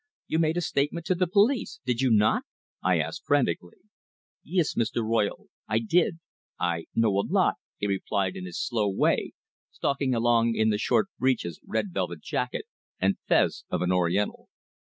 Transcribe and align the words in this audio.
You 0.25 0.39
made 0.39 0.57
a 0.57 0.61
statement 0.61 1.05
to 1.05 1.13
the 1.13 1.27
police, 1.27 1.79
did 1.85 2.01
you 2.01 2.09
not?" 2.09 2.41
I 2.81 2.97
asked 2.97 3.23
frantically. 3.23 3.77
"Yees, 4.41 4.75
Mee 4.75 4.85
ster 4.85 5.03
Royle 5.03 5.45
I 5.67 5.77
did! 5.77 6.17
I 6.59 6.85
know 6.95 7.11
a 7.19 7.23
lot," 7.29 7.57
he 7.77 7.85
replied 7.85 8.35
in 8.35 8.45
his 8.47 8.59
slow 8.59 8.89
way, 8.89 9.33
stalking 9.69 10.15
along 10.15 10.55
in 10.55 10.71
the 10.71 10.79
short 10.79 11.09
breeches, 11.19 11.59
red 11.67 11.93
velvet 11.93 12.21
jacket, 12.21 12.65
and 12.99 13.19
fez 13.27 13.63
of 13.69 13.83
an 13.83 13.91
Oriental. 13.91 14.49